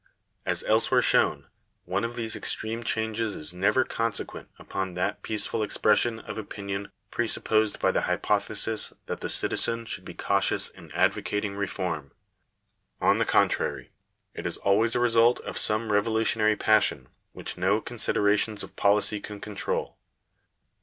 [0.47, 1.41] As elsewhere shown!
[1.41, 1.45] (p.
[1.85, 6.91] 482), one of these extreme changes is never consequent upon that peaceful expression of opinion
[7.11, 12.13] presupposed by the hypothesis that the citizen should be cautious in advocating reform;
[12.99, 13.91] on the contrary,
[14.33, 19.19] it is always a result of some revolu tionary passion which no considerations of policy
[19.19, 19.97] can control.